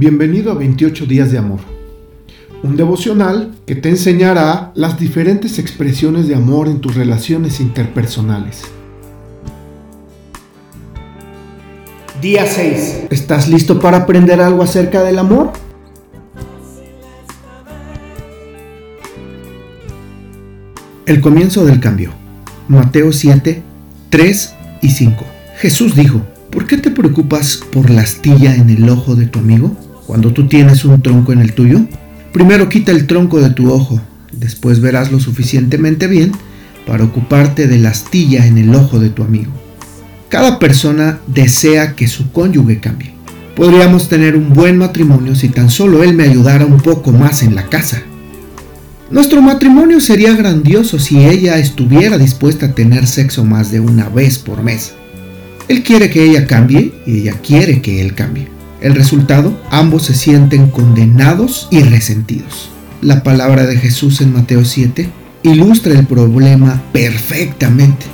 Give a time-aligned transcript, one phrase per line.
[0.00, 1.60] Bienvenido a 28 días de amor.
[2.62, 8.62] Un devocional que te enseñará las diferentes expresiones de amor en tus relaciones interpersonales.
[12.22, 13.08] Día 6.
[13.10, 15.52] ¿Estás listo para aprender algo acerca del amor?
[21.04, 22.14] El comienzo del cambio.
[22.68, 23.62] Mateo 7,
[24.08, 25.24] 3 y 5.
[25.58, 29.76] Jesús dijo, ¿por qué te preocupas por la astilla en el ojo de tu amigo
[30.10, 31.82] cuando tú tienes un tronco en el tuyo?
[32.32, 34.00] Primero quita el tronco de tu ojo,
[34.32, 36.32] después verás lo suficientemente bien
[36.84, 39.52] para ocuparte de la astilla en el ojo de tu amigo.
[40.28, 43.14] Cada persona desea que su cónyuge cambie.
[43.54, 47.54] Podríamos tener un buen matrimonio si tan solo él me ayudara un poco más en
[47.54, 48.02] la casa.
[49.12, 54.38] Nuestro matrimonio sería grandioso si ella estuviera dispuesta a tener sexo más de una vez
[54.38, 54.92] por mes.
[55.68, 58.48] Él quiere que ella cambie y ella quiere que él cambie.
[58.80, 62.70] El resultado, ambos se sienten condenados y resentidos.
[63.02, 65.10] La palabra de Jesús en Mateo 7
[65.42, 68.06] ilustra el problema perfectamente.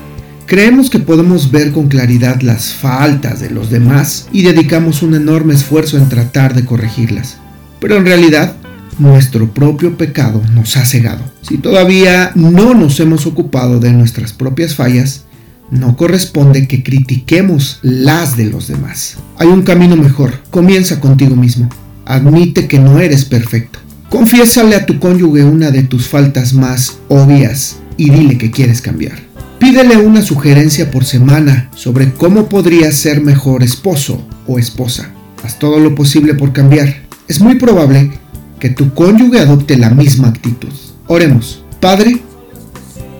[0.47, 5.55] Creemos que podemos ver con claridad las faltas de los demás y dedicamos un enorme
[5.55, 7.39] esfuerzo en tratar de corregirlas.
[7.81, 8.57] Pero en realidad,
[8.99, 11.23] nuestro propio pecado nos ha cegado.
[11.43, 15.26] Si todavía no nos hemos ocupado de nuestras propias fallas,
[15.71, 19.17] no corresponde que critiquemos las de los demás.
[19.39, 20.41] Hay un camino mejor.
[20.51, 21.69] Comienza contigo mismo.
[22.05, 23.79] Admite que no eres perfecto.
[24.09, 29.19] Confiésale a tu cónyuge una de tus faltas más obvias y dile que quieres cambiar.
[29.59, 35.11] Pídele una sugerencia por semana sobre cómo podría ser mejor esposo o esposa.
[35.43, 37.03] Haz todo lo posible por cambiar.
[37.27, 38.13] Es muy probable
[38.61, 40.73] que tu cónyuge adopte la misma actitud.
[41.09, 41.63] Oremos.
[41.81, 42.21] Padre,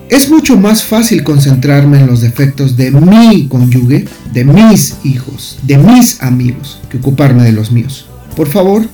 [0.09, 5.77] es mucho más fácil concentrarme en los defectos de mi cónyuge, de mis hijos, de
[5.77, 8.07] mis amigos, que ocuparme de los míos.
[8.35, 8.87] Por favor,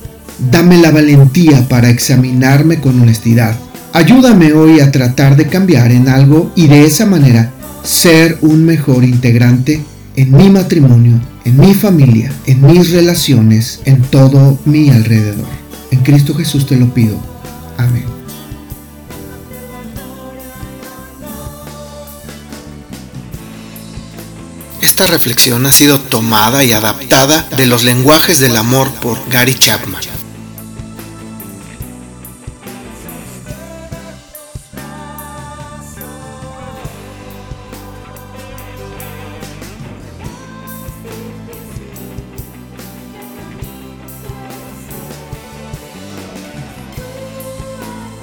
[0.50, 3.56] dame la valentía para examinarme con honestidad.
[3.92, 7.52] Ayúdame hoy a tratar de cambiar en algo y de esa manera
[7.84, 9.84] ser un mejor integrante
[10.16, 15.46] en mi matrimonio, en mi familia, en mis relaciones, en todo mi alrededor.
[15.90, 17.16] En Cristo Jesús te lo pido.
[17.76, 18.13] Amén.
[24.84, 30.02] Esta reflexión ha sido tomada y adaptada de los lenguajes del amor por Gary Chapman.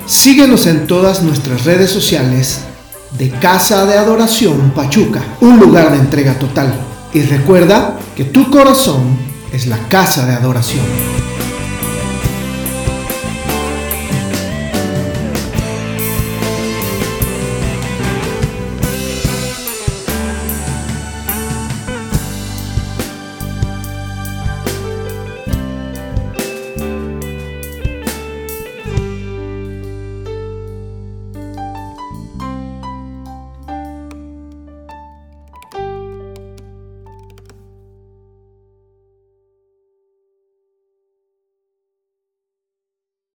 [0.05, 2.59] Síguenos en todas nuestras redes sociales
[3.21, 6.73] de Casa de Adoración Pachuca, un lugar de entrega total.
[7.13, 9.15] Y recuerda que tu corazón
[9.53, 11.30] es la casa de adoración.